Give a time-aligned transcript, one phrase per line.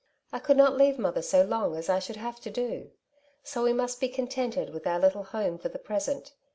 [0.31, 2.89] I could not leave mother so long, as I should have to do.
[3.43, 6.33] So we must be con tented with our little home for the present.